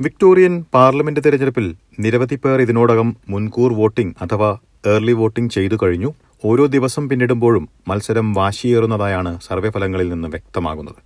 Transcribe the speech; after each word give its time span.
Victorian 0.00 0.64
parliament 0.74 1.20
തെരഞ്ഞെടുപ്പിൽ 1.26 1.76
നിരവധി 2.00 2.34
പേർ 2.34 2.60
ഇതിനോടകം 2.60 3.16
മുൻകൂർ 3.28 3.72
വോട്ടിംഗ് 3.72 4.14
അഥവാ 4.22 4.58
ഏർലി 4.86 5.12
വോട്ടിംഗ് 5.12 5.50
ചെയ്തു 5.50 5.78
കഴിഞ്ഞു. 5.82 6.14
ഓരോ 6.44 6.66
ദിവസം 6.66 7.08
പിന്നിടുമ്പോഴും 7.08 7.68
മത്സരം 7.88 8.32
വാശിയേറുന്നതായാണ് 8.32 9.40
സർവേ 9.40 9.70
ഫലങ്ങളിൽ 9.70 10.08
നിന്ന് 10.08 10.28
വ്യക്തമാകുന്നത്. 10.28 11.00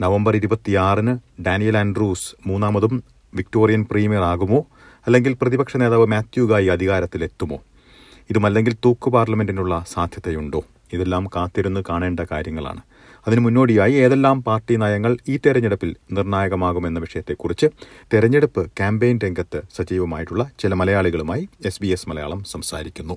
നവംബർ 0.00 0.36
ഇരുപത്തിയാറിന് 0.36 1.42
ഡാനിയൽ 1.42 1.78
ആൻഡ്രൂസ് 1.78 2.48
മൂന്നാമതും 2.48 3.04
വിക്ടോറിയൻ 3.34 3.86
പ്രീമിയർ 3.90 4.22
ആകുമോ? 4.22 4.66
അല്ലെങ്കിൽ 5.06 5.36
പ്രതിപക്ഷ 5.42 5.76
നേതാവ് 5.76 6.06
മാത്യു 6.06 6.44
ഗായി 6.44 6.66
അധികാരത്തിലെത്തുമോ? 6.66 7.58
ഇതുമല്ലെങ്കിൽ 8.30 8.76
തൂക്കു 8.84 9.10
പാർലമെന്റിനുള്ള 9.10 9.84
സാധ്യതയുണ്ടോ? 9.88 10.64
ഇതെല്ലാം 10.92 11.26
കാത്തിരുന്ന് 11.26 11.80
കാണേണ്ട 11.88 12.20
കാര്യങ്ങളാണ്. 12.32 12.80
അതിനു 13.26 13.40
മുന്നോടിയായി 13.40 13.92
ഏതെല്ലാം 13.92 14.42
പാർട്ടി 14.42 14.76
നയങ്ങൾ 14.76 15.16
ഈ 15.28 15.36
തെരഞ്ഞെടുപ്പിൽ 15.46 15.96
നിർണായകമാകുമെന്ന 16.12 16.98
വിഷയത്തെക്കുറിച്ച് 16.98 17.66
തെരഞ്ഞെടുപ്പ് 18.14 18.66
ക്യാമ്പയിൻ 18.66 19.18
രംഗത്ത് 19.24 19.62
സജീവമായിട്ടുള്ള 19.76 20.50
ചില 20.58 20.74
മലയാളികളുമായി 20.74 21.48
എസ് 21.64 21.82
ബി 21.82 21.86
എസ് 21.86 22.08
മലയാളം 22.08 22.44
സംസാരിക്കുന്നു. 22.44 23.16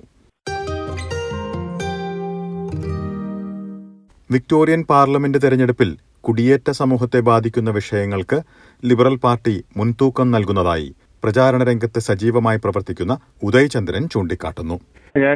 വിക്ടോറിയൻ 4.30 4.82
പാർലമെന്റ് 4.84 5.38
തെരഞ്ഞെടുപ്പിൽ 5.44 5.98
കുടിയേറ്റ 6.20 6.70
സമൂഹത്തെ 6.70 7.20
ബാധിക്കുന്ന 7.20 7.70
വിഷയങ്ങൾക്ക് 7.70 8.38
ലിബറൽ 8.84 9.16
പാർട്ടി 9.16 9.64
മുൻതൂക്കം 9.76 10.30
നൽകുന്നതായി 10.30 10.94
പ്രചാരണ 11.24 11.64
രംഗത്ത് 11.64 12.00
സജീവമായി 12.00 12.56
പ്രവർത്തിക്കുന്ന 12.56 13.18
ഉദയചന്ദ്രൻ 13.42 14.08
ചൂണ്ടിക്കാട്ടുന്നു. 14.08 14.80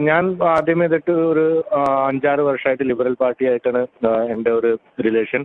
ഞാൻ- 0.09 0.43
ആദ്യം 0.55 0.81
ചെയ്തിട്ട് 0.81 1.13
ഒരു 1.31 1.45
അഞ്ചാറ് 2.09 2.43
വർഷമായിട്ട് 2.49 2.85
ലിബറൽ 2.85 3.15
പാർട്ടി 3.23 3.45
ആയിട്ടാണ് 3.51 3.81
എന്റെ 4.35 4.51
ഒരു 4.51 4.71
റിലേഷൻ 5.07 5.43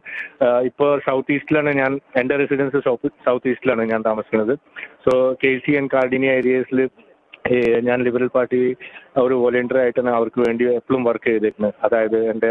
ഇപ്പോൾ 0.69 0.99
സൗത്ത് 1.07 1.33
ഈസ്റ്റിലാണ് 1.33 1.73
ഞാൻ 1.81 1.99
എന്റെ 2.15 2.37
റെസിഡൻസ് 2.37 2.81
സൗത്ത് 3.27 3.49
ഈസ്റ്റിലാണ് 3.53 3.85
ഞാൻ 3.91 4.01
താമസിക്കുന്നത്. 4.01 4.53
So 5.05 5.13
K 5.43 5.51
C 5.65 5.73
and 5.81 5.93
Cardinia 5.93 6.29
ഏരിയസിൽ 6.37 6.81
ഞാൻ 7.81 8.03
ലിബറൽ 8.05 8.27
പാർട്ടി 8.27 8.57
ഒരു 9.17 9.33
വോളണ്ടിയർ 9.33 9.77
ആയിട്ടാണ് 9.81 10.09
അവർക്ക് 10.09 10.39
വേണ്ടി 10.47 10.63
എപ്പോഴും 10.79 11.03
വർക്ക് 11.03 11.27
ചെയ്തിരുന്നത്. 11.29 11.73
അതായത് 11.85 12.17
എന്റെ 12.31 12.49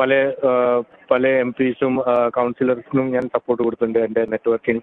പല 0.00 0.10
പല 1.10 1.26
എം 1.42 1.52
പിസും 1.58 1.94
കൗൺസിലേഴ്സിനും 2.38 3.10
ഞാൻ 3.10 3.22
സപ്പോർട്ട് 3.36 3.62
കൊടുത്തിട്ടുണ്ട് 3.64 3.98
എന്റെ 3.98 4.24
നെറ്റ്വർക്കിംഗ് 4.32 4.82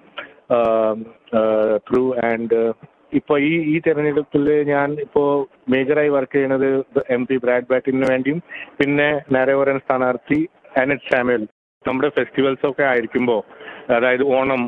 ത്രൂ 1.90 2.04
ആൻഡ് 2.30 2.62
ഇപ്പൊ 3.20 3.34
ഈ 3.50 3.54
ഈ 3.72 3.76
തെരഞ്ഞെടുപ്പിൽ 3.86 4.46
ഞാൻ 4.74 4.90
ഇപ്പോ 5.06 5.24
മേജറായി 5.74 6.12
വർക്ക് 6.16 6.36
ചെയ്യുന്നത് 6.36 6.68
എം 7.16 7.24
പി 7.30 7.38
ബ്രാഡ് 7.46 7.70
ബാറ്റിന് 7.72 8.10
വേണ്ടിയും 8.12 8.40
പിന്നെ 8.80 9.10
നരവരൻ 9.36 9.80
സ്ഥാനാർത്ഥി 9.86 10.40
അനറ്റ് 10.84 11.10
സാമുവൽ 11.14 11.44
നമ്മുടെ 11.86 12.10
ഫെസ്റ്റിവൽസ് 12.18 12.66
ഒക്കെ 12.70 12.84
ആയിരിക്കുമ്പോൾ 12.92 13.42
അതായത് 13.96 14.24
ഓണം 14.38 14.62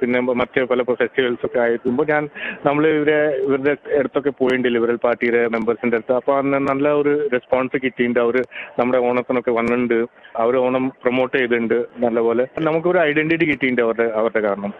പിന്നെ 0.00 0.18
മറ്റ് 0.40 0.60
പല 0.70 0.82
ഫെസ്റ്റിവൽസ് 1.00 1.44
ഒക്കെ 1.46 1.58
ആയിരിക്കുമ്പോൾ 1.64 2.06
ഞാൻ 2.12 2.22
നമ്മൾ 2.66 2.84
ഇവരെ 2.98 3.16
ഇവരുടെ 3.44 3.72
അടുത്തൊക്കെ 3.98 4.32
പോയിട്ടുണ്ട് 4.38 4.68
ലിബറൽ 4.74 4.98
പാർട്ടിയുടെ 5.06 5.40
മെമ്പേഴ്സിന്റെ 5.54 5.98
അടുത്ത്. 5.98 6.14
അപ്പോൾ 6.20 6.34
അന്ന് 6.40 6.60
നല്ല 6.70 6.92
ഒരു 7.00 7.14
റെസ്പോൺസ് 7.34 7.78
കിട്ടിയിട്ടുണ്ട്. 7.84 8.20
അവർ 8.26 8.36
നമ്മുടെ 8.78 9.00
ഓണത്തിനൊക്കെ 9.08 9.54
വന്നിട്ടുണ്ട്. 9.58 9.98
അവർ 10.44 10.56
ഓണം 10.64 10.86
പ്രൊമോട്ട് 11.02 11.34
ചെയ്തിട്ടുണ്ട് 11.36 11.78
നല്ലപോലെ. 12.06 12.46
നമുക്കൊരു 12.68 13.00
ഐഡന്റിറ്റി 13.08 13.48
കിട്ടിയിട്ടുണ്ട് 13.52 13.82
അവരുടെ 13.88 14.08
അവരുടെ 14.20 14.42
കാരണം. 14.48 14.72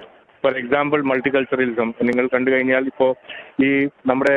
For 0.43 0.55
example 0.61 1.01
multiculturalism. 1.11 1.89
നിങ്ങൾ 2.09 2.25
കണ്ടു 2.35 2.49
കഴിഞ്ഞാൽ 2.55 2.85
ഇപ്പോ 2.91 3.07
ഈ 3.67 3.71
നമ്മുടെ 4.11 4.35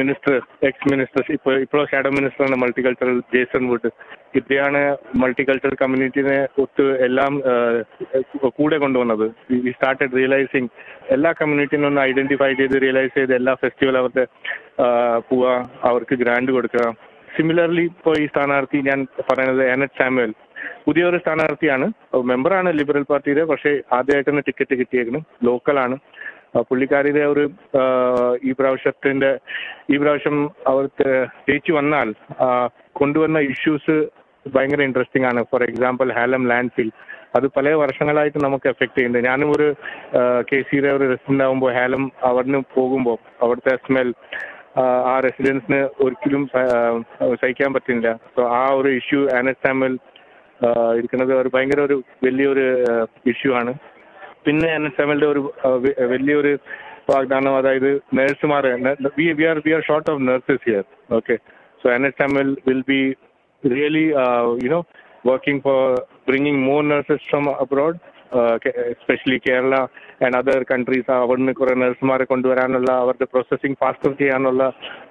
മിനിസ്റ്റർ 0.00 0.34
എക്സ് 0.68 0.90
മിനിസ്റ്റർ 0.92 1.24
ഇപ്പോൾ 1.36 1.54
ഇപ്പോൾ 1.64 1.82
ഷാഡോ 1.92 2.10
മിനിസ്റ്ററാണ് 2.18 2.56
മൾട്ടികൾച്ചറൽ 2.62 3.18
ജേസൺ 3.34 3.64
വുഡ് 3.70 3.90
ഇദ്ദേഹമാണ് 4.38 4.82
മൾട്ടികൾച്ചറൽ 5.22 5.76
കമ്മ്യൂണിറ്റിനെ 5.82 6.38
ഒത്ത് 6.62 6.86
എല്ലാം 7.06 7.32
കൂടെ 8.58 8.78
കൊണ്ടുവന്നത്. 8.84 9.26
ഈ 9.54 9.72
സ്റ്റാർട്ടഡ് 9.76 10.16
റിയലൈസിങ് 10.20 10.70
എല്ലാ 11.16 11.32
കമ്മ്യൂണിറ്റിനും 11.40 11.88
ഒന്ന് 11.90 12.02
ഐഡന്റിഫൈ 12.10 12.50
ചെയ്ത് 12.60 12.76
റിയലൈസ് 12.86 13.14
ചെയ്ത് 13.18 13.34
എല്ലാ 13.40 13.54
ഫെസ്റ്റിവൽ 13.64 13.98
അവരുടെ 14.02 14.26
പോവാ 15.28 15.54
അവർക്ക് 15.90 16.16
ഗ്രാൻഡ് 16.24 16.54
കൊടുക്കുക. 16.56 16.86
സിമിലർലി 17.36 17.84
ഇപ്പോൾ 17.92 18.14
ഈ 18.22 18.26
സ്ഥാനാർത്ഥി 18.32 18.78
ഞാൻ 18.90 18.98
പറയുന്നത് 19.28 19.62
എനറ്റ് 19.72 19.98
സാമുവൽ 20.00 20.30
പുതിയൊരു 20.86 21.18
സ്ഥാനാർത്ഥിയാണ്. 21.22 21.86
മെമ്പറാണ് 22.30 22.70
ലിബറൽ 22.78 23.04
പാർട്ടിയുടെ 23.10 23.44
പക്ഷേ 23.50 23.72
ആദ്യമായിട്ടാണ് 23.96 24.46
ടിക്കറ്റ് 24.48 24.74
കിട്ടിയേക്കുന്നത് 24.80 25.26
ലോക്കലാണ്. 25.48 25.96
പുള്ളിക്കാരിയുടെ 26.68 27.22
ഒരു 27.32 27.44
ഈ 28.48 28.52
പ്രാവശ്യത്തിന്റെ 28.58 29.30
ഈ 29.92 29.96
പ്രാവശ്യം 30.02 30.36
അവർ 30.70 30.84
ജയിച്ചു 31.48 31.72
വന്നാൽ 31.78 32.08
കൊണ്ടുവന്ന 33.00 33.38
ഇഷ്യൂസ് 33.54 33.96
ഭയങ്കര 34.54 34.82
ഇൻട്രസ്റ്റിംഗ് 34.88 35.28
ആണ്. 35.30 35.40
ഫോർ 35.50 35.62
എക്സാമ്പിൾ 35.68 36.08
ഹാലം 36.18 36.42
ലാൻഡ് 36.50 36.74
ഫിൽ 36.76 36.90
അത് 37.36 37.46
പല 37.56 37.72
വർഷങ്ങളായിട്ട് 37.82 38.38
നമുക്ക് 38.44 38.66
എഫക്ട് 38.72 38.96
ചെയ്യുന്നുണ്ട്. 38.96 39.28
ഞാനും 39.28 39.48
ഒരു 39.56 39.68
കെ 40.48 40.58
സിയുടെ 40.68 40.90
ഒരു 40.96 41.04
റെസിഡന്റ് 41.12 41.44
ആകുമ്പോൾ 41.46 41.72
ഹാലം 41.78 42.04
അവിടുന്ന് 42.28 42.60
പോകുമ്പോൾ 42.76 43.18
അവിടുത്തെ 43.44 43.74
സ്മെൽ 43.86 44.10
ആ 45.10 45.14
റെസിഡൻസിന് 45.26 45.80
ഒരിക്കലും 46.04 46.42
സഹിക്കാൻ 47.42 47.70
പറ്റുന്നില്ല 47.74 48.10
സോ 48.36 48.42
ആ 48.60 48.62
ഒരു 48.78 48.90
ഇഷ്യൂ 49.00 49.20
ആനസ് 49.38 49.62
സാമുവൽ 49.66 49.94
ഇരിക്കുന്നത് 50.98 51.32
ഒരു 51.40 51.50
ഭയങ്കര 51.54 51.80
ഒരു 51.88 51.96
വലിയൊരു 52.24 52.66
ഇഷ്യൂ 53.32 53.52
ആണ്. 53.60 53.74
പിന്നെ 54.46 54.68
എൻ 54.74 54.84
എസ് 54.86 55.00
എമ്മിന്റെ 55.02 55.26
ഒരു 55.26 55.40
വലിയൊരു 56.12 56.52
വാഗ്ദാനം 57.10 57.56
അതായത് 57.56 57.90
നഴ്സുമാർ 58.18 58.66
we 59.18 59.44
are 59.50 59.58
we 59.66 59.72
are 59.76 59.82
short 59.88 60.10
of 60.12 60.22
nurses 60.28 60.64
here. 60.68 60.84
Okay. 61.18 61.36
So 61.82 61.86
N 61.96 62.06
S 62.06 62.22
M 62.26 62.34
L 62.42 62.50
will 62.68 62.82
be 62.92 63.00
really 63.62 64.06
you know 64.66 64.80
working 65.30 65.62
for 65.66 65.82
bringing 66.28 66.62
more 66.68 66.82
nurses 66.92 67.26
from 67.30 67.46
abroad 67.64 67.98
especially 68.92 69.38
Kerala 69.48 69.74
and 70.24 70.36
other 70.38 70.62
countries. 70.70 71.10
അവിടുന്ന് 71.24 71.52
കുറെ 71.52 71.74
നഴ്സുമാരെ 71.82 72.24
കൊണ്ടുവരാനുള്ള 72.32 72.90
അവരുടെ 73.02 73.26
processing 73.32 73.78
faster 73.82 74.12
ചെയ്യാനുള്ള 74.22 74.62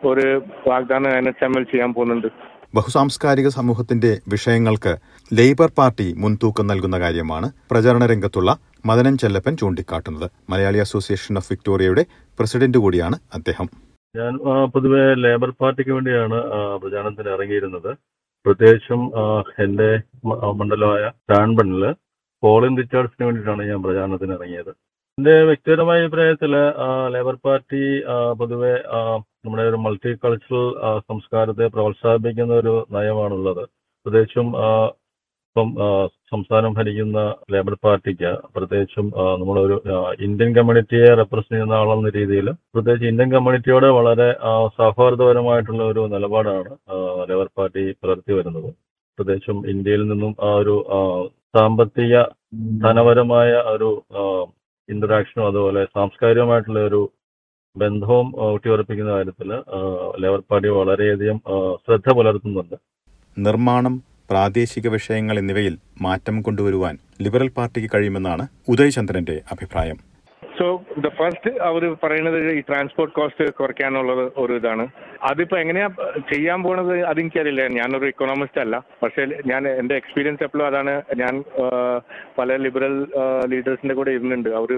ഒരു 0.10 0.26
വാഗ്ദാനം 0.72 1.12
N 1.20 1.28
S 1.32 1.46
M 1.48 1.56
L 1.60 1.66
ചെയ്യാൻ 1.72 1.94
പോകുന്നുണ്ട്. 1.94 2.30
ബഹുസാംസ്കാരിക 2.76 3.48
സമൂഹത്തിന്റെ 3.56 4.10
വിഷയങ്ങൾക്ക് 4.34 4.94
ലേബർ 5.38 5.70
പാർട്ടി 5.80 6.08
മുൻതൂക്കം 6.22 6.66
നൽകുന്ന 6.72 6.98
കാര്യമാണ് 7.04 7.48
പ്രചാരണ 7.72 8.04
രംഗത്തുള്ള 8.12 8.52
മദനൻ 8.90 9.16
ചെല്ലപ്പൻ 9.22 9.54
ചൂണ്ടിക്കാട്ടുന്നത്. 9.62 10.28
മലയാളി 10.52 10.80
അസോസിയേഷൻ 10.86 11.38
ഓഫ് 11.42 11.50
വിക്ടോറിയയുടെ 11.52 12.04
പ്രസിഡന്റ് 12.40 12.80
കൂടിയാണ് 12.84 13.18
അദ്ദേഹം. 13.34 13.68
ഞാൻ 14.16 14.34
പൊതുവെ 14.74 15.06
ലേബർ 15.24 15.52
പാർട്ടിക്ക് 15.62 15.94
വേണ്ടിയാണ് 15.98 16.40
പ്രചാരണത്തിന് 16.82 17.32
ഇറങ്ങിയിരുന്നത്. 17.36 17.92
പ്രത്യേകിച്ചും 18.46 19.02
എന്റെ 19.66 19.90
മണ്ഡലമായ 20.60 21.06
ടാൻബണിൽ 21.32 21.84
പോളിൻ 22.44 22.74
റിച്ചാർഡ്സിന് 22.82 23.26
വേണ്ടിയിട്ടാണ് 23.28 23.64
ഞാൻ 23.72 23.80
പ്രചാരണത്തിന് 23.86 24.34
ഇറങ്ങിയത്. 24.40 24.72
എന്റെ 25.18 25.36
വ്യക്തിപരമായ 25.50 26.04
അഭിപ്രായത്തിൽ 26.04 26.54
ലേബർ 27.16 27.36
പാർട്ടി 27.46 27.84
പൊതുവെ 28.40 28.74
നമ്മുടെ 29.46 29.64
ഒരു 29.70 29.78
മൾട്ടി 29.86 30.12
കൾച്ചറൽ 30.24 30.68
സംസ്കാരത്തെ 31.10 31.66
പ്രോത്സാഹിപ്പിക്കുന്ന 31.76 32.54
ഒരു 32.62 32.74
നയമാണുള്ളത്. 32.96 33.64
പ്രത്യേകിച്ചും 34.06 34.48
ഇപ്പം 35.50 35.70
സംസ്ഥാനം 36.32 36.72
ഭരിക്കുന്ന 36.78 37.20
ലേബർ 37.54 37.76
പാർട്ടിക്ക് 37.86 38.32
പ്രത്യേകിച്ചും 38.56 39.06
നമ്മളൊരു 39.42 39.76
ഇന്ത്യൻ 40.26 40.50
കമ്മ്യൂണിറ്റിയെ 40.58 41.10
റെപ്രസെന്റ് 41.20 41.56
ചെയ്യുന്ന 41.56 41.76
ആളെന്ന 41.82 42.10
രീതിയിൽ 42.18 42.48
പ്രത്യേകിച്ച് 42.74 43.08
ഇന്ത്യൻ 43.12 43.30
കമ്മ്യൂണിറ്റിയോട് 43.36 43.88
വളരെ 44.00 44.28
സൗഹാർദ്ദപരമായിട്ടുള്ള 44.80 45.84
ഒരു 45.92 46.02
നിലപാടാണ് 46.16 46.72
ലേബർ 47.30 47.50
പാർട്ടി 47.60 47.84
പുലർത്തി 48.02 48.34
വരുന്നത്. 48.40 48.70
പ്രത്യേകിച്ചും 49.18 49.60
ഇന്ത്യയിൽ 49.74 50.04
നിന്നും 50.12 50.34
ആ 50.48 50.52
ഒരു 50.64 50.76
സാമ്പത്തിക 51.58 52.14
ധനപരമായ 52.84 53.52
ഒരു 53.76 53.90
ഇന്ററാക്ഷനും 54.90 55.48
അതുപോലെ 55.52 55.84
സാംസ്കാരികമായിട്ടുള്ള 55.96 56.82
ഒരു 56.90 57.02
ബന്ധവും 57.78 58.28
ഊട്ടിയുറപ്പിക്കുന്ന 58.54 59.12
കാര്യത്തിൽ 59.12 59.52
ലേബർ 60.24 60.42
പാർട്ടി 60.52 60.70
വളരെയധികം 60.70 61.38
ശ്രദ്ധ 61.86 62.14
പുലർത്തുന്നുണ്ട്. 62.18 62.76
നിർമ്മാണം 63.38 63.96
പ്രാദേശിക 64.30 64.88
വിഷയങ്ങൾ 64.88 65.40
എന്നിവയിൽ 65.40 65.78
മാറ്റം 66.02 66.42
കൊണ്ടുവരുവാൻ 66.42 66.98
ലിബറൽ 67.22 67.50
പാർട്ടിക്ക് 67.58 67.90
കഴിയുമെന്നാണ് 67.96 68.48
ഉദയചന്ദ്രന്റെ 68.70 69.38
അഭിപ്രായം. 69.52 69.98
സോ 70.60 70.68
ദ 71.04 71.08
ഫസ്റ്റ് 71.20 71.52
അവർ 71.70 71.84
പറയുന്നത് 72.04 72.38
ഈ 72.58 72.60
ട്രാൻസ്പോർട്ട് 72.60 73.16
കോസ്റ്റ് 73.16 73.54
കുറയ്ക്കാനുള്ളത് 73.54 74.32
ഒരു 74.38 74.54
ഇതാണ്. 74.54 74.88
അതിപ്പോ 75.32 75.56
എങ്ങനെയാ 75.58 75.88
ചെയ്യാൻ 76.34 76.60
പോണത് 76.64 76.94
അതെനിക്കറിയില്ല. 77.06 77.64
ഞാനൊരു 77.78 78.06
ഇക്കണോമിസ്റ്റ് 78.06 78.62
അല്ല. 78.62 78.76
പക്ഷേ 79.04 79.24
ഞാൻ 79.52 79.68
എന്റെ 79.68 79.96
എക്സ്പീരിയൻസ് 79.96 80.44
എപ്പോഴും 80.44 80.68
അതാണ്. 80.68 80.94
ഞാൻ 81.22 81.44
പല 82.40 82.56
ലിബറൽ 82.66 82.96
ലീഡേഴ്സിന്റെ 83.52 83.96
കൂടെ 83.96 84.12
ഇരുന്നുണ്ട്. 84.18 84.50
അവർ 84.62 84.72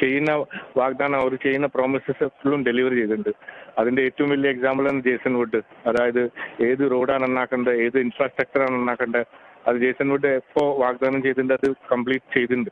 ചെയ്യുന്ന 0.00 0.32
വാഗ്ദാനം 0.80 1.18
അവർ 1.22 1.34
ചെയ്യുന്ന 1.44 1.68
പ്രോമിസസ് 1.76 2.26
ഫുള്ളും 2.38 2.60
ഡെലിവറി 2.68 2.96
ചെയ്തിട്ടുണ്ട്. 3.00 3.32
അതിന്റെ 3.80 4.02
ഏറ്റവും 4.08 4.30
വലിയ 4.34 4.50
എക്സാമ്പിൾ 4.54 4.86
ആണ് 4.90 5.00
ജേസൺ 5.08 5.34
വുഡ്. 5.40 5.60
അതായത് 5.90 6.22
ഏത് 6.68 6.82
റോഡാണ് 6.94 7.24
നന്നാക്കേണ്ടത് 7.24 7.78
ഏത് 7.86 7.98
ഇൻഫ്രാസ്ട്രക്ചറാണ് 8.06 8.74
നന്നാക്കേണ്ടത്. 8.78 9.26
അത് 9.68 9.76
ജേസൺ 9.84 10.08
വുഡ് 10.12 10.30
എപ്പോ 10.40 10.64
വാഗ്ദാനം 10.84 11.20
ചെയ്തിട്ടുണ്ട് 11.26 11.54
അത് 11.58 11.68
കംപ്ലീറ്റ് 11.92 12.34
ചെയ്തിട്ടുണ്ട്. 12.36 12.70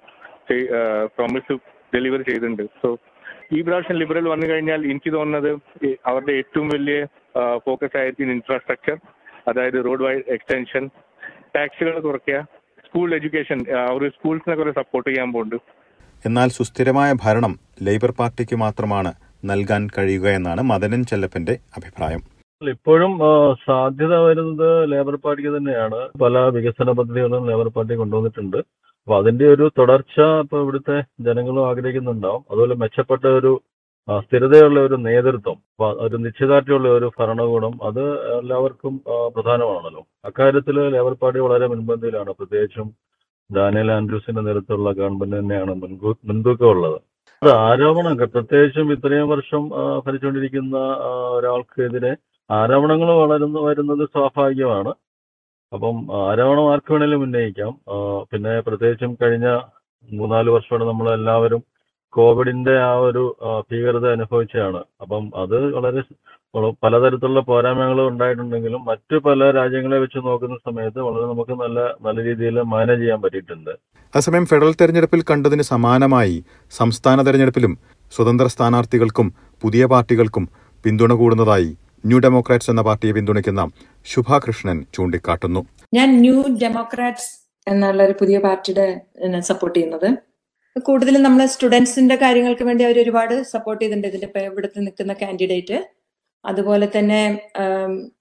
പ്രോമിസ് 1.17 1.55
ഡെലിവറി 1.95 2.25
ചെയ്തിട്ടുണ്ട്. 2.31 2.65
സോ 2.83 2.89
ഈ 3.57 3.59
പ്രാവശ്യം 3.67 3.97
ലിബറൽ 4.01 4.27
വന്നു 4.33 4.47
കഴിഞ്ഞാൽ 4.51 4.81
എനിക്ക് 4.91 5.11
തോന്നുന്നത് 5.15 5.51
അവരുടെ 6.11 6.35
ഏറ്റവും 6.41 6.69
വലിയ 6.75 6.99
ഫോക്കസ് 7.67 7.97
ആയിരിക്കും 8.01 8.33
ഇൻഫ്രാസ്ട്രക്ചർ 8.37 8.97
അതായത് 9.51 9.79
റോഡ് 9.87 10.05
വൈഡ് 10.07 10.25
എക്സ്റ്റൻഷൻ 10.35 10.85
ടാക്സുകൾ 11.55 11.95
കുറയ്ക്കുക 12.07 12.39
സ്കൂൾ 12.87 13.09
എഡ്യൂക്കേഷൻ 13.17 13.59
അവർ 13.89 14.03
സ്കൂൾസിനെ 14.17 14.55
കുറെ 14.61 14.73
സപ്പോർട്ട് 14.79 15.09
ചെയ്യാൻ 15.11 15.29
പോകുന്നുണ്ട്. 15.35 15.59
എന്നാൽ 16.29 16.49
സുസ്ഥിരമായ 16.57 17.11
ഭരണം 17.23 17.53
ലേബർ 17.87 18.11
പാർട്ടിക്ക് 18.19 18.57
മാത്രമാണ് 18.65 19.13
നൽകാൻ 19.51 19.83
കഴിയുക 19.97 20.27
എന്നാണ് 20.39 20.63
മദനൻ 20.71 21.03
ചെല്ലപ്പന്റെ 21.11 21.55
അഭിപ്രായം. 21.79 22.23
ഇപ്പോഴും 22.63 23.13
സാധ്യത 23.67 24.15
വരുന്നത് 24.27 24.69
ലേബർ 24.93 25.15
പാർട്ടിക്ക് 25.25 25.53
തന്നെയാണ്. 25.57 26.01
പല 26.23 26.39
വികസന 26.57 26.91
പദ്ധതികളും 26.99 27.49
ലേബർ 27.51 27.69
പാർട്ടി 27.77 27.95
കൊണ്ടുവന്നിട്ടുണ്ട്. 28.03 28.59
അപ്പൊ 29.03 29.15
അതിന്റെ 29.21 29.47
ഒരു 29.55 29.65
തുടർച്ച 29.79 30.17
ഇപ്പൊ 30.43 30.57
ഇവിടുത്തെ 30.65 30.97
ജനങ്ങളും 31.27 31.63
ആഗ്രഹിക്കുന്നുണ്ടാവും. 31.71 32.43
അതുപോലെ 32.51 32.75
മെച്ചപ്പെട്ട 32.83 33.25
ഒരു 33.41 33.53
സ്ഥിരതയുള്ള 34.25 34.79
ഒരു 34.89 34.97
നേതൃത്വം 35.07 35.59
ഒരു 36.07 36.17
നിശ്ചയദാർഢ്യമുള്ള 36.25 36.89
ഒരു 36.99 37.09
ഭരണകൂടം 37.19 37.75
അത് 37.89 38.03
എല്ലാവർക്കും 38.39 38.95
പ്രധാനമാണല്ലോ. 39.35 40.03
അക്കാര്യത്തിൽ 40.29 40.79
ലേബർ 40.95 41.15
പാർട്ടി 41.23 41.41
വളരെ 41.47 41.67
മുൻപന്തിയിലാണ്. 41.73 42.33
പ്രത്യേകിച്ചും 42.39 42.89
ഡാനിയൽ 43.57 43.93
ആൻഡ്രൂസിന്റെ 43.93 44.41
നേതൃത്വമുള്ള 44.41 44.93
ഗവൺമെന്റ് 44.93 45.37
തന്നെയാണ് 45.37 45.75
മുൻതൂക്കമുള്ളത് 46.25 47.01
അത് 47.43 47.51
ആരോപണം 47.51 48.17
പ്രത്യേകിച്ചും 48.17 48.93
ഇത്രയും 48.93 49.29
വർഷം 49.29 49.71
ഭരിച്ചുകൊണ്ടിരിക്കുന്ന 50.07 50.77
ഒരാൾക്കെതിരെ 51.37 52.17
ആരോപണങ്ങൾ 52.51 53.13
വളരുന്നു 53.13 53.61
വരുന്നത് 53.61 54.09
സ്വാഭാവികമാണ്. 54.09 54.95
അപ്പം 55.73 56.27
ആരോപണം 56.29 56.73
ആർക്ക് 56.73 56.93
വേണേലും 56.93 57.23
ഉന്നയിക്കാം. 57.23 57.81
പിന്നെ 58.33 58.61
പ്രത്യേകിച്ചും 58.61 59.19
കഴിഞ്ഞ 59.23 59.61
മൂന്നാൽ 60.13 60.51
വർഷമാണ് 60.51 60.85
നമ്മൾ 60.85 61.15
എല്ലാവരും 61.15 61.63
കോവിഡിന്റെ 62.11 62.79
ആ 62.79 62.95
ഒരു 62.95 63.37
ഭീകരത 63.73 64.11
അനുഭവിച്ചതാണ്. 64.11 64.85
അപ്പം 65.01 65.31
അത് 65.37 65.75
വളരെ 65.75 65.97
വള- 65.97 66.42
പലതരത്തിലുള്ള 66.83 67.41
പോരായ്മകൾ 67.49 67.99
ഉണ്ടായിട്ടുണ്ടെങ്കിലും 68.11 68.81
മറ്റു 68.89 69.17
പല 69.27 69.51
രാജ്യങ്ങളെ 69.59 69.99
വെച്ച് 70.03 70.19
നോക്കുന്ന 70.27 70.57
സമയത്ത് 70.67 71.01
വളരെ 71.07 71.27
നമുക്ക് 71.33 71.55
നല്ല 71.63 71.81
നല്ല 72.07 72.19
രീതിയിൽ 72.29 72.57
മാനേജ് 72.73 73.03
ചെയ്യാൻ 73.03 73.21
പറ്റിയിട്ടുണ്ട്. 73.23 73.71
അതേസമയം 74.15 74.47
ഫെഡറൽ 74.51 74.73
തെരഞ്ഞെടുപ്പിൽ 74.81 75.21
കണ്ടതിന് 75.31 75.65
സമാനമായി 75.73 76.37
സംസ്ഥാന 76.81 77.23
തെരഞ്ഞെടുപ്പിലും 77.27 77.75
സ്വതന്ത്ര 78.13 78.47
സ്ഥാനാർത്ഥികൾക്കും 78.55 79.29
പുതിയ 79.63 79.85
പാർട്ടികൾക്കും 79.93 80.45
പിന്തുണ 80.85 81.13
കൂടുന്നതായി 81.23 81.71
ന്യൂ 82.11 82.19
ഡെമോക്രാറ്റ്സ് 82.25 82.71
എന്ന 82.73 82.83
പാർട്ടിയെ 82.89 83.13
പിന്തുണയ്ക്കുന്ന 83.17 83.63
ശുഭ 84.13 84.39
കൃഷ്ണൻ 84.45 84.79
ചൂണ്ടിക്കാട്ടുന്നു. 84.95 85.61
ഞാൻ 85.97 86.09
ന്യൂ 86.25 86.37
ഡെമോക്രാറ്റ്സ് 86.63 87.31
എന്നുള്ള 87.67 88.03
ഒരു 88.09 88.15
പുതിയ 88.21 88.37
പാർട്ടിയുടെ 88.47 88.87
സപ്പോർട്ട് 89.51 89.77
ചെയ്യുന്നത്. 89.79 90.09
കൂടുതലും 90.77 91.23
നമ്മൾ 91.27 91.43
സ്റ്റുഡൻസിന്റെ 91.55 92.17
കാര്യങ്ങൾക്ക് 92.23 92.65
വേണ്ടി 92.69 92.83
അവർ 92.89 92.99
ഒരുപാട് 93.05 93.35
സപ്പോർട്ട് 93.55 93.81
ചെയ്തിട്ടുണ്ട്. 93.83 94.07
ഇതിന്റെ 94.13 94.29
ഇവിടുത്തെ 94.51 94.81
നിൽക്കുന്ന 94.87 95.13
കാൻഡിഡേറ്റ് 95.23 95.79
അതുപോലെ 96.45 96.89
തന്നെ 96.99 97.51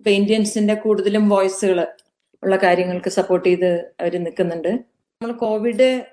പെയിന്റിയൻസിന്റെ 0.06 0.73
കൂടുതലും 0.73 1.29
വോയിസുകൾ 1.29 1.88
ഉള്ള 2.44 2.56
കാര്യങ്ങൾക്ക് 2.56 3.09
സപ്പോർട്ട് 3.09 3.47
ചെയ്ത് 3.50 3.94
അവർ 4.00 4.23
നിൽക്കുന്നുണ്ട് 4.23 4.68
നമ്മൾ 5.21 5.31
കോവിഡ് 5.31 6.06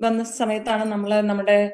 വന്ന 0.00 0.24
സമയത്താണ് 0.24 0.84
നമ്മൾ 0.84 1.20
നമ്മുടെ 1.20 1.72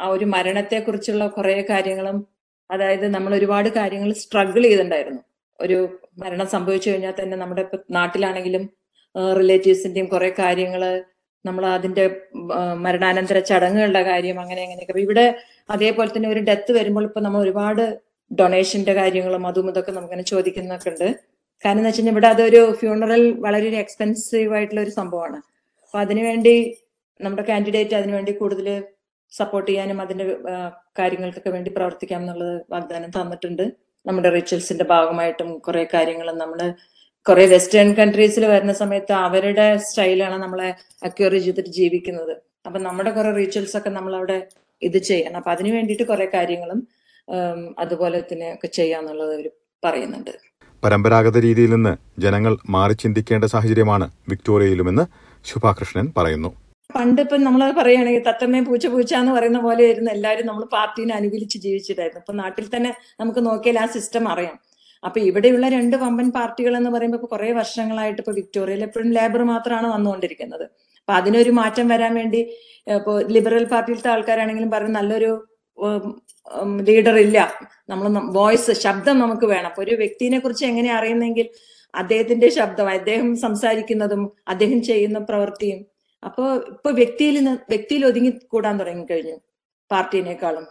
ആ 0.00 0.06
ഒരു 0.06 0.24
മരണത്തെ 0.24 0.78
കുറിച്ചുള്ള 0.78 1.26
കുറെ 1.26 1.66
കാര്യങ്ങളും 1.70 2.26
അതായത് 2.70 3.08
നമ്മൾ 3.08 3.34
ഒരുപാട് 3.34 3.68
കാര്യങ്ങൾ 3.68 4.12
സ്ട്രഗിൾ 4.12 4.62
ചെയ്തിട്ടുണ്ടായിരുന്നു. 4.62 5.22
ഒരു 5.60 6.00
മരണം 6.18 6.46
സംഭവിച്ചു 6.46 6.90
കഴിഞ്ഞാൽ 6.90 7.14
തന്നെ 7.22 7.36
നമ്മുടെ 7.36 7.66
നാട്ടിലാണെങ്കിലും 7.90 8.68
റിലേറ്റീവ്സിന്റെയും 9.36 10.08
കുറെ 10.08 10.34
കാര്യങ്ങൾ 10.38 11.04
നമ്മൾ 11.44 11.66
അതിന്റെ 11.66 12.04
മരണാനന്തര 12.74 13.38
ചടങ്ങുകളുടെ 13.38 14.02
കാര്യം 14.02 14.40
അങ്ങനെ 14.40 14.62
അങ്ങനെയൊക്കെ 14.62 14.98
ഇവിടെ 14.98 15.38
അതേപോലെ 15.70 16.10
തന്നെ 16.16 16.28
ഒരു 16.28 16.40
ഡെത്ത് 16.40 16.72
വരുമ്പോൾ 16.72 17.04
ഇപ്പൊ 17.04 17.20
നമ്മൾ 17.20 17.40
ഒരുപാട് 17.40 18.07
ഡൊണേഷന്റെ 18.30 18.94
കാര്യങ്ങളും 18.94 19.46
അതും 19.46 19.68
ഇതൊക്കെ 19.68 19.92
നമുക്കിങ്ങനെ 19.92 20.22
ചോദിക്കുന്നൊക്കെ 20.22 20.90
ഉണ്ട്. 20.90 21.20
കാരണം 21.64 21.78
എന്ന് 21.78 21.88
വെച്ചാൽ 21.88 22.08
ഇവിടെ 22.08 22.26
അതൊരു 22.26 22.72
ഫ്യൂണറൽ 22.72 23.32
വളരെ 23.32 23.68
എക്സ്പെൻസീവ് 23.68 24.54
ആയിട്ടുള്ള 24.54 24.80
ഒരു 24.80 24.90
സംഭവമാണ്. 24.90 25.36
അപ്പൊ 25.82 25.98
അതിനുവേണ്ടി 25.98 26.76
നമ്മുടെ 27.22 27.42
കാൻഡിഡേറ്റ് 27.42 27.94
അതിനുവേണ്ടി 27.94 28.32
കൂടുതൽ 28.32 28.84
സപ്പോർട്ട് 29.32 29.70
ചെയ്യാനും 29.70 30.00
അതിന്റെ 30.00 30.24
കാര്യങ്ങൾക്കൊക്കെ 30.98 31.50
വേണ്ടി 31.50 31.70
പ്രവർത്തിക്കാം 31.70 32.20
എന്നുള്ളത് 32.20 32.62
വാഗ്ദാനം 32.70 33.10
തന്നിട്ടുണ്ട്. 33.10 33.72
നമ്മുടെ 34.06 34.30
റിച്വൽസിന്റെ 34.30 34.84
ഭാഗമായിട്ടും 34.84 35.58
കുറെ 35.58 35.88
കാര്യങ്ങൾ 35.94 36.32
നമ്മൾ 36.32 36.74
കുറെ 37.22 37.46
വെസ്റ്റേൺ 37.46 37.94
കൺട്രീസിൽ 37.94 38.46
വരുന്ന 38.46 38.72
സമയത്ത് 38.72 39.12
അവരുടെ 39.12 39.76
സ്റ്റൈലാണ് 39.76 40.42
നമ്മളെ 40.42 40.74
അക്യൂർ 41.02 41.32
ചെയ്തിട്ട് 41.32 41.70
ജീവിക്കുന്നത്. 41.70 42.36
അപ്പൊ 42.66 42.78
നമ്മുടെ 42.80 43.10
കുറെ 43.10 43.30
റിച്വൽസ് 43.30 43.76
ഒക്കെ 43.76 43.88
നമ്മൾ 43.88 44.16
അവിടെ 44.16 44.48
ഇത് 44.82 44.98
ചെയ്യണം. 44.98 45.36
അപ്പൊ 45.36 45.50
അതിനു 45.50 45.74
വേണ്ടിയിട്ട് 45.74 46.02
കുറെ 46.02 46.26
കാര്യങ്ങളും 46.34 46.88
അതുപോലെ 47.78 48.20
തന്നെ 48.20 48.54
ഒക്കെ 48.54 48.68
ചെയ്യാന്നുള്ളത് 48.78 49.34
അവർ 49.34 49.50
പറയുന്നുണ്ട്. 49.84 50.32
പരമ്പരാഗത 50.84 51.38
രീതിയിൽ 51.38 51.70
നിന്ന് 51.70 51.96
ജനങ്ങൾ 52.18 52.52
മാറി 52.70 52.92
ചിന്തിക്കേണ്ട 52.92 53.44
സാഹചര്യമാണ് 53.44 54.10
വിക്ടോറിയയിലുമെന്ന് 54.28 55.04
ശുഭാകൃഷ്ണൻ 55.44 56.12
പറയുന്നു. 56.16 56.50
പണ്ട് 56.94 57.20
ഇപ്പം 57.22 57.40
നമ്മൾ 57.44 57.72
പറയുകയാണെങ്കിൽ 57.78 58.22
തത്തമ്മയും 58.28 58.64
പൂച്ച 58.64 58.86
പൂച്ച 58.86 59.12
എന്ന് 59.14 59.32
പറയുന്ന 59.32 59.58
പോലെ 59.58 59.82
ആയിരുന്നു 59.86 60.10
എല്ലാവരും 60.10 60.46
നമ്മൾ 60.46 60.64
പാർട്ടീനെ 60.76 61.14
അനുകൂലിച്ച് 61.14 61.58
ജീവിച്ചിട്ടായിരുന്നു. 61.58 62.22
ഇപ്പൊ 62.24 62.34
നാട്ടിൽ 62.42 62.66
തന്നെ 62.76 62.90
നമുക്ക് 63.20 63.40
നോക്കിയാൽ 63.48 63.78
ആ 63.78 63.86
സിസ്റ്റം 63.86 64.28
അറിയാം. 64.28 64.56
അപ്പൊ 65.04 65.18
ഇവിടെയുള്ള 65.20 65.68
രണ്ട് 65.68 65.96
വമ്പൻ 65.96 66.28
പാർട്ടികൾ 66.36 66.76
എന്ന് 66.76 66.90
പറയുമ്പോൾ 66.90 67.16
ഇപ്പൊ 67.16 67.28
കുറേ 67.34 67.52
വർഷങ്ങളായിട്ട് 67.52 68.20
ഇപ്പൊ 68.22 68.32
വിക്ടോറിയയിൽ 68.32 68.82
എപ്പോഴും 68.84 69.10
ലേബർ 69.18 69.42
മാത്രമാണ് 69.42 69.88
വന്നുകൊണ്ടിരിക്കുന്നത്. 69.94 70.64
അപ്പൊ 71.00 71.12
അതിനൊരു 71.18 71.50
മാറ്റം 71.50 71.88
വരാൻ 71.88 72.14
വേണ്ടി 72.14 72.40
ഇപ്പോൾ 72.96 73.18
ലിബറൽ 73.34 73.64
പാർട്ടിയിലത്തെ 73.64 74.10
ആൾക്കാരാണെങ്കിലും 74.14 74.70
പറഞ്ഞു 74.70 74.94
നല്ലൊരു 74.98 75.30
ലീഡർ 76.80 77.16
ഇല്ല. 77.18 77.54
നമ്മൾ 77.88 78.08
വോയിസ് 78.32 78.72
ശബ്ദം 78.72 79.18
നമുക്ക് 79.18 79.46
വേണം. 79.46 79.66
അപ്പൊ 79.66 79.82
ഒരു 79.82 79.94
വ്യക്തിനെ 79.94 80.38
കുറിച്ച് 80.38 80.64
എങ്ങനെ 80.64 80.92
അറിയുന്നെങ്കിൽ 80.92 81.48
അദ്ദേഹത്തിന്റെ 81.94 82.48
ശബ്ദം 82.48 82.88
അദ്ദേഹം 82.88 83.36
സംസാരിക്കുന്നതും 83.36 84.32
അദ്ദേഹം 84.48 84.82
ചെയ്യുന്ന 84.82 85.18
പ്രവൃത്തിയും 85.18 85.86
അപ്പോ 86.24 86.44
ഇപ്പൊ 86.54 86.90
വ്യക്തിയിൽ 86.90 87.48
വ്യക്തിയിൽ 87.48 88.06
ഒതുങ്ങി 88.06 88.30
കൂടാൻ 88.46 88.78
തുടങ്ങിക്കഴിഞ്ഞു 88.78 89.36
പാർട്ടിനേക്കാളും. 89.90 90.66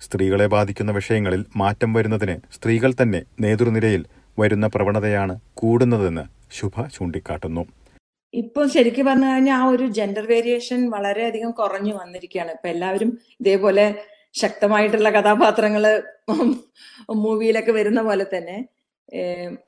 സ്ത്രീകളെ 0.00 0.46
ബാധിക്കുന്ന 0.46 0.92
വിഷയങ്ങളിൽ 0.92 1.44
മാറ്റം 1.56 1.92
വരുന്നതിന് 1.92 2.36
സ്ത്രീകൾ 2.54 2.94
തന്നെ 3.02 3.22
നേതൃനിരയിൽ 3.40 4.04
വരുന്ന 4.38 4.66
പ്രവണതയാണ് 4.66 5.40
കൂടുന്നതെന്ന് 5.54 6.24
ശുഭ 6.58 6.86
ചൂണ്ടിക്കാട്ടുന്നു. 6.86 7.79
ഇപ്പൊ 8.34 8.60
ശരിക്കും 8.74 9.06
പറഞ്ഞു 9.06 9.28
കഴിഞ്ഞാൽ 9.30 9.56
ആ 9.56 9.64
ഒരു 9.70 9.84
ജെൻഡർ 9.96 10.24
വേരിയേഷൻ 10.32 10.80
വളരെയധികം 10.90 11.50
കുറഞ്ഞു 11.60 11.92
വന്നിരിക്കുകയാണ് 11.94 12.52
ഇപ്പൊ 12.56 12.68
എല്ലാവരും 12.68 13.10
ഇതേപോലെ 13.40 13.86
ശക്തമായിട്ടുള്ള 14.34 15.08
കഥാപാത്രങ്ങൾ 15.10 15.84
മൂവിയിലൊക്കെ 17.22 17.72
വരുന്ന 17.72 18.00
പോലെ 18.02 18.24
തന്നെ 18.34 18.58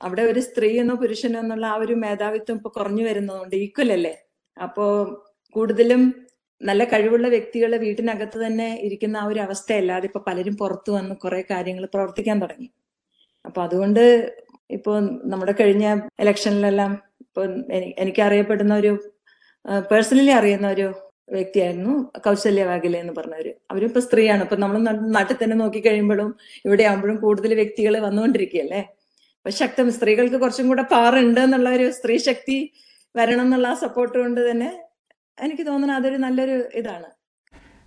അവിടെ 0.01 0.23
ഒരു 0.31 0.41
സ്ത്രീ 0.41 0.69
എന്നോ 0.79 0.95
പുരുഷനോ 0.95 1.39
എന്നുള്ള 1.39 1.65
ആ 1.65 1.77
ഒരു 1.83 1.95
മേധാവിത്വം 2.03 2.57
ഇപ്പൊ 2.57 2.69
കുറഞ്ഞു 2.69 3.03
വരുന്നതുകൊണ്ട് 3.03 3.55
ഈക്വൽ 3.55 3.89
അല്ലേ? 3.91 4.13
അപ്പോ 4.57 4.85
കൂടുതലും 5.55 6.03
നല്ല 6.61 6.83
കഴിവുള്ള 6.83 7.27
വ്യക്തികൾ 7.27 7.71
വീട്ടിനകത്ത് 7.77 8.37
തന്നെ 8.45 8.67
ഇരിക്കുന്ന 8.81 9.17
ആ 9.17 9.25
ഒരു 9.25 9.39
അവസ്ഥയല്ലാതെ 9.39 10.05
ഇപ്പൊ 10.05 10.21
പലരും 10.27 10.55
പുറത്തു 10.57 10.91
വന്ന് 10.91 11.15
കുറെ 11.15 11.41
കാര്യങ്ങൾ 11.51 11.85
പ്രവർത്തിക്കാൻ 11.95 12.37
തുടങ്ങി. 12.41 12.69
അപ്പൊ 13.45 13.59
അതുകൊണ്ട് 13.61 14.03
ഇപ്പോ 14.69 14.91
നമ്മുടെ 15.31 15.53
കഴിഞ്ഞ 15.59 15.85
ഇലക്ഷനിലെല്ലാം 16.19 16.91
ഇപ്പൊ 17.33 17.43
എനി- 17.75 17.93
എനിക്ക് 17.97 18.21
അറിയപ്പെടുന്ന 18.21 18.75
ഒരു 18.75 18.91
പേഴ്സണലി 19.91 20.31
അറിയുന്ന 20.31 20.67
ഒരു 20.67 20.85
വ്യക്തിയായിരുന്നു 21.29 21.93
കൗശല്യ 22.25 22.63
വാഗലെ 22.63 22.99
എന്ന് 22.99 23.13
പറഞ്ഞവര് 23.13 23.51
അവരിപ്പോ 23.71 23.99
സ്ത്രീയാണ്. 23.99 24.41
ഇപ്പൊ 24.41 24.55
നമ്മൾ 24.55 24.77
നാട്ടിൽ 25.15 25.37
തന്നെ 25.43 25.55
നോക്കി 25.55 25.79
കഴിയുമ്പോഴും 25.79 26.29
ഇവിടെ 26.65 26.83
ആകുമ്പോഴും 26.83 27.15
കൂടുതൽ 27.15 27.53
വ്യക്തികൾ 27.53 27.99
വന്നുകൊണ്ടിരിക്കുകയല്ലേ? 27.99 28.81
അപ്പൊ 29.37 29.49
ശക്തം 29.49 29.91
സ്ത്രീകൾക്ക് 29.91 30.35
കുറച്ചും 30.35 30.67
കൂടെ 30.67 30.81
പാറുണ്ട് 30.91 31.41
എന്നുള്ള 31.41 31.69
ഒരു 31.69 31.91
സ്ത്രീ 31.91 32.17
ശക്തി 32.17 32.57
വരണം 33.15 33.41
എന്നുള്ള 33.41 33.67
ആ 33.67 33.73
സപ്പോർട്ട് 33.73 34.17
കൊണ്ട് 34.17 34.51
തന്നെ 34.51 34.69
എനിക്ക് 35.37 35.67
തോന്നുന്നു 35.67 35.95
അതൊരു 35.95 36.15
നല്ലൊരു 36.15 36.69
ഇതാണ്. 36.75 37.09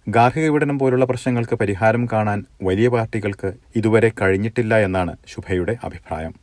ഗാർഹിക 0.07 0.45
വിപണനം 0.45 0.79
പോലുള്ള 0.79 1.05
പ്രശ്നങ്ങൾക്ക് 1.05 1.55
പരിഹാരം 1.55 2.09
കാണാൻ 2.12 2.45
വലിയ 2.62 2.88
പാർട്ടികൾക്ക് 2.88 3.53
ഇതുവരെ 3.76 4.12
കഴിഞ്ഞിട്ടില്ല 4.23 4.79
എന്നാണ് 4.79 5.17
ശുഭയുടെ 5.26 5.76
അഭിപ്രായം. 5.85 6.35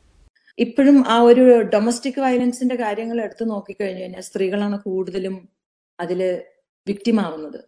ഇപ്പോഴും 0.57 0.98
ആ 1.07 1.15
ഒരു 1.22 1.43
ഡൊമസ്റ്റിക് 1.74 2.19
വയലൻസിന്റെ 2.22 2.75
കാര്യങ്ങൾ 2.75 3.17
എടുത്തു 3.22 3.45
നോക്കിക്കഴിഞ്ഞു 3.45 4.01
കഴിഞ്ഞാൽ 4.01 4.22
സ്ത്രീകളാണ് 4.22 4.77
കൂടുതലും 4.86 5.36
അതിൽ 6.00 6.19
വിക്റ്റിമാവുന്നത് 6.88 7.60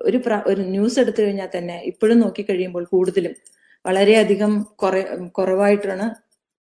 ഒരു 0.00 0.18
ഒരു 0.46 0.62
ന്യൂസ് 0.74 0.98
എടുത്തു 1.02 1.20
കഴിഞ്ഞാൽ 1.22 1.50
തന്നെ 1.56 1.76
ഇപ്പോഴും 1.84 2.18
നോക്കിക്കഴിയുമ്പോൾ 2.18 2.84
കൂടുതലും 2.92 3.34
വളരെയധികം 3.84 4.52
കുറെ 4.74 5.02
കുറവായിട്ടാണ് 5.38 6.06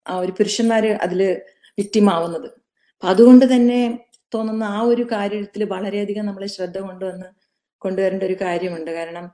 ആ 0.06 0.14
ഒരു 0.16 0.32
പുരുഷന്മാര് 0.38 0.90
അതിൽ 1.06 1.20
വിക്റ്റിമാവുന്നത് 1.78 2.48
അപ്പൊ 2.94 3.06
അതുകൊണ്ട് 3.08 3.44
തന്നെ 3.54 3.80
തോന്നുന്ന 4.32 4.64
ആ 4.76 4.78
ഒരു 4.82 5.04
കാര്യത്തിൽ 5.12 5.62
വളരെയധികം 5.74 6.24
നമ്മൾ 6.26 6.44
ശ്രദ്ധ 6.46 6.78
കൊണ്ടുവന്ന് 6.78 7.28
കൊണ്ടുവരേണ്ട 7.82 8.22
ഒരു 8.22 8.36
കാര്യമുണ്ട്. 8.44 8.90
കാരണം 8.90 9.26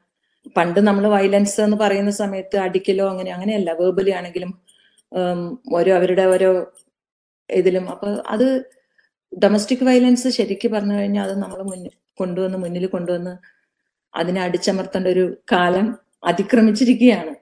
പണ്ട് 0.57 0.81
നമ്മൾ 0.81 1.05
വയലൻസ് 1.09 1.59
എന്ന് 1.61 1.77
പറയുന്ന 1.77 2.13
സമയത്ത് 2.23 2.57
അടിക്കലോ 2.57 3.05
അങ്ങനെ 3.13 3.31
അങ്ങനെയല്ല. 3.31 3.71
വേർബലി 3.81 4.13
ആണെങ്കിലും 4.21 4.51
ഓരോ 5.77 5.91
അവരുടെ 5.99 6.25
ഓരോ 6.35 6.51
ഇതിലും. 7.51 7.85
അപ്പൊ 7.95 8.09
അത് 8.35 8.47
ഡൊമസ്റ്റിക് 9.33 9.85
വയലൻസ് 9.89 10.29
ശരിക്കും 10.39 10.73
പറഞ്ഞു 10.73 10.95
കഴിഞ്ഞാൽ 10.99 11.25
അത് 11.27 11.35
നമ്മൾ 11.43 11.61
മുന്നിൽ 11.71 11.93
കൊണ്ടുവന്ന് 12.21 12.59
മുന്നിൽ 12.59 12.87
കൊണ്ടുവന്ന് 12.87 13.35
അതിനെ 14.15 14.41
അടിച്ചമർത്തേണ്ട 14.47 15.07
ഒരു 15.07 15.25
കാലം 15.53 15.87
അതിക്രമിച്ചിരിക്കുകയാണ്. 16.31 17.33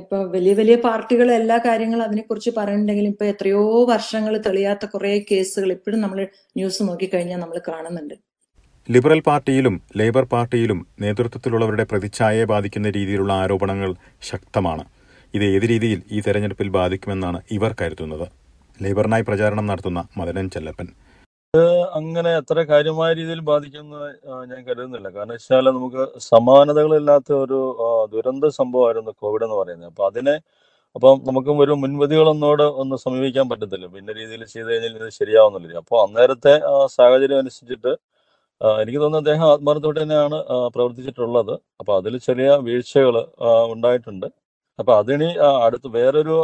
ഇപ്പൊ 0.00 0.16
വലിയ 0.34 0.52
വലിയ 0.54 0.76
പാർട്ടികൾ 0.86 1.28
എല്ലാ 1.40 1.56
കാര്യങ്ങളും 1.66 2.04
അതിനെക്കുറിച്ച് 2.04 2.50
പറയുന്നുണ്ടെങ്കിലും 2.58 3.12
ഇപ്പൊ 3.14 3.24
എത്രയോ 3.24 3.62
വർഷങ്ങൾ 3.92 4.34
തെളിയാത്ത 4.46 4.84
കുറെ 4.86 5.10
കേസുകൾ 5.30 5.70
ഇപ്പോഴും 5.76 6.00
നമ്മൾ 6.00 6.18
ന്യൂസ് 6.58 6.82
നോക്കിക്കഴിഞ്ഞാൽ 6.88 7.40
നമ്മൾ 7.44 7.58
കാണുന്നുണ്ട്. 7.68 8.14
ലിബറൽ 8.88 9.20
പാർട്ടിയിലും 9.28 9.76
ലേബർ 10.00 10.24
പാർട്ടിയിലും 10.34 10.80
നേതൃത്വത്തിലുള്ളവരുടെ 11.04 11.84
പ്രതിച്ഛായയെ 11.84 12.44
ബാധിക്കുന്ന 12.52 12.90
രീതിയിലുള്ള 12.90 13.32
ആരോപണങ്ങൾ 13.32 13.92
ശക്തമാണ്. 14.30 14.84
ഇത് 15.36 15.44
ഏത് 15.54 15.66
രീതിയിൽ 15.72 16.00
ഈ 16.16 16.18
തെരഞ്ഞെടുപ്പിൽ 16.26 16.68
ബാധിക്കുമെന്നാണ് 16.78 17.38
ഇവർ 17.56 17.72
കരുതുന്നത്. 17.80 18.26
ലേബറിനായി 18.84 19.24
പ്രചാരണം 19.28 19.66
നടത്തുന്ന 19.70 20.00
മദനൻ 20.18 20.46
ചെല്ലപ്പൻ. 20.54 20.88
അങ്ങനെ 21.98 22.30
അത്ര 22.40 22.58
കാര്യമായ 22.70 23.10
രീതിയിൽ 23.18 23.40
ബാധിക്കുമെന്ന് 23.50 24.06
ഞാൻ 24.50 24.60
കരുതുന്നില്ല. 24.68 25.08
കാരണം 25.16 25.34
വെച്ചാൽ 25.36 25.66
നമുക്ക് 25.78 26.02
സമാനതകളില്ലാത്ത 26.30 27.30
ഒരു 27.44 27.58
ദുരന്ത 28.14 28.50
സംഭവമായിരുന്നു 28.60 29.12
കോവിഡ് 29.22 29.44
എന്ന് 29.46 29.56
പറയുന്നത്. 29.60 29.90
അപ്പൊ 29.92 30.04
അതിനെ 30.10 30.34
അപ്പം 30.96 31.16
നമുക്ക് 31.28 31.50
ഒരു 31.64 31.74
മുൻവിധികളൊന്നോട് 31.82 32.64
ഒന്ന് 32.82 32.96
സമീപിക്കാൻ 33.04 33.46
പറ്റത്തില്ല. 33.52 33.86
പിന്നെ 33.94 34.12
രീതിയിൽ 34.20 34.42
ചെയ്ത് 34.52 34.68
കഴിഞ്ഞാൽ 34.70 34.94
ഇത് 35.00 35.08
ശരിയാവുന്നില്ല. 35.20 35.78
അപ്പോൾ 35.84 35.98
അന്നേരത്തെ 36.04 36.54
സാഹചര്യം 36.96 37.40
അനുസരിച്ചിട്ട് 37.42 37.92
എനിക്ക് 38.82 38.98
തോന്നുന്നു 39.02 39.22
അദ്ദേഹം 39.22 39.46
ആത്മാർത്ഥത്തോടെ 39.52 40.00
തന്നെയാണ് 40.02 40.36
പ്രവർത്തിച്ചിട്ടുള്ളത്. 40.74 41.54
അപ്പൊ 41.80 41.92
അതിൽ 42.00 42.14
ചെറിയ 42.28 42.50
വീഴ്ചകൾ 42.68 43.16
ഉണ്ടായിട്ടുണ്ട്. 43.74 44.28
അപ്പൊ 44.78 44.92
അതിനി 45.00 45.28
അടുത്ത് 45.66 45.88
വേറൊരു 45.98 46.34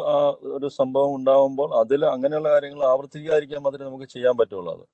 ഒരു 0.57 0.69
സംഭവം 0.79 1.11
ഉണ്ടാവുമ്പോൾ 1.17 1.69
അതിൽ 1.81 2.03
അങ്ങനെയുള്ള 2.13 2.49
കാര്യങ്ങൾ 2.55 2.83
ആവർത്തിക്കാതിരിക്കാൻ 2.93 3.61
മാത്രമേ 3.65 3.87
നമുക്ക് 3.89 4.09
ചെയ്യാൻ 4.15 4.35
പറ്റുള്ളൂ 4.39 4.71
അത്. 4.77 4.85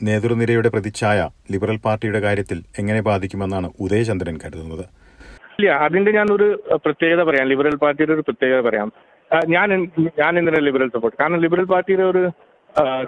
നേതൃനിരയുടെ 0.00 0.70
പ്രതിച്ഛായ 0.74 1.20
ലിബറൽ 1.52 1.78
പാർട്ടിയുടെ 1.86 2.20
കാര്യത്തിൽ 2.26 2.58
എങ്ങനെ 2.80 3.00
ബാധിക്കുമെന്നാണ് 3.10 3.68
ഉദയചന്ദ്രൻ 3.84 4.36
കരുതുന്നത്. 4.44 4.84
ഇല്ല 5.58 5.70
അതിന്റെ 5.86 6.10
ഞാൻ 6.18 6.28
ഒരു 6.36 6.46
പ്രത്യേകത 6.84 7.22
പറയാം. 7.28 7.46
ലിബറൽ 7.52 7.76
പാർട്ടിയുടെ 7.84 8.12
ഒരു 8.16 8.24
പ്രത്യേകത 8.28 8.60
പറയാം. 8.68 8.88
ഞാൻ 9.54 9.68
ഞാൻ 10.22 10.32
എന്തിനാണ് 10.40 10.66
ലിബറൽ 10.68 10.90
സപ്പോർട്ട്? 10.96 11.16
കാരണം 11.20 11.40
ലിബറൽ 11.44 11.66
പാർട്ടിയുടെ 11.74 12.04
ഒരു 12.12 12.22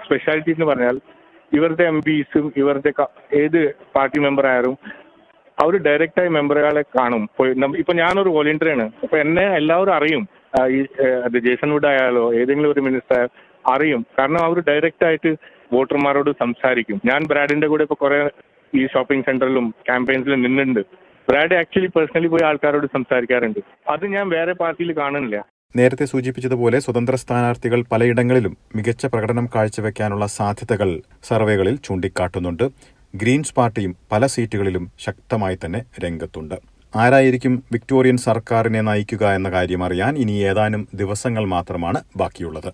സ്പെഷ്യാലിറ്റി 0.05 0.51
എന്ന് 0.55 0.67
പറഞ്ഞാൽ 0.71 0.95
ഇവരുടെ 1.51 1.83
എം 1.91 1.97
പിസും 2.07 2.45
ഇവരുടെ 2.61 2.91
ഏത് 3.43 3.61
പാർട്ടി 3.95 4.19
മെമ്പർ 4.25 4.45
ആയാലും 4.51 4.75
അവർ 5.61 5.77
ഡയറക്റ്റായി 5.77 6.29
മെമ്പറുകളെ 6.29 6.81
കാണും. 6.81 7.23
ഇപ്പൊ 7.81 7.93
ഞാനൊരു 7.93 8.29
വോളണ്ടിയറാണ് 8.29 8.85
അപ്പൊ 9.03 9.17
എന്നെ 9.17 9.43
എല്ലാവരും 9.43 9.93
അറിയും. 9.93 10.23
ഈ 10.71 10.79
അത് 11.25 11.37
ജേസൺ 11.39 11.71
വുഡ് 11.71 11.87
ആയാലോ 11.87 12.23
ഏതെങ്കിലും 12.33 12.71
ഒരു 12.71 12.79
മിനിസ്റ്റർ 12.79 13.29
അറിയും. 13.73 14.05
കാരണം 14.19 14.41
അവർ 14.43 14.59
ഡയറക്റ്റ് 14.69 15.05
ആയിട്ട് 15.05 15.31
വോട്ടർമാരോട് 15.73 16.31
സംസാരിക്കും. 16.31 17.01
ഞാൻ 17.05 17.21
ബ്രാഡിന്റെ 17.27 17.67
കൂടെ 17.67 17.83
ഇപ്പൊ 17.83 17.95
കുറെ 17.95 18.29
ഈ 18.75 18.87
ഷോപ്പിംഗ് 18.87 19.25
സെന്ററിലും 19.25 19.69
ക്യാമ്പയിൻസിലും 19.87 20.41
നിന്നുണ്ട്. 20.41 20.79
ബ്രാഡ് 21.29 21.53
ആക്ച്വലി 21.53 21.87
പേഴ്സണലി 21.87 22.27
പോയി 22.27 22.45
ആൾക്കാരോട് 22.45 22.87
സംസാരിക്കാറുണ്ട്. 22.87 23.59
അത് 23.89 24.05
ഞാൻ 24.05 24.29
വേറെ 24.29 24.53
പാർട്ടിയിൽ 24.53 24.97
കാണുന്നില്ല. 24.97 25.45
നേരത്തെ 25.75 26.05
സൂചിപ്പിച്ചതുപോലെ 26.05 26.79
സ്വതന്ത്ര 26.79 27.15
സ്ഥാനാർത്ഥികൾ 27.15 27.83
പലയിടങ്ങളിലും 27.91 28.57
മികച്ച 28.75 29.05
പ്രകടനം 29.05 29.49
കാഴ്ചവെക്കാനുള്ള 29.55 30.25
സാധ്യതകൾ 30.25 30.89
സർവേകളിൽ 31.23 31.75
ചൂണ്ടിക്കാട്ടുന്നുണ്ട്. 31.75 32.65
ഗ്രീൻസ് 33.15 33.53
പാർട്ടിയും 33.53 33.95
പല 34.11 34.25
സീറ്റുകളിലും 34.25 34.91
ശക്തമായി 34.99 35.57
തന്നെ 35.65 35.81
രംഗത്തുണ്ട്. 36.03 36.55
ആരായിരിക്കും 36.95 37.63
വിക്ടോറിയൻ 37.71 38.17
സർക്കാരിനെ 38.17 38.81
നയിക്കുക 38.81 39.33
എന്ന 39.33 39.49
കാര്യം 39.49 39.83
അറിയാൻ 39.83 40.17
ഇനി 40.17 40.31
ഏതാനും 40.31 40.87
ദിവസങ്ങൾ 40.95 41.45
മാത്രമാണ് 41.45 42.01
ബാക്കിയുള്ളത്. 42.17 42.73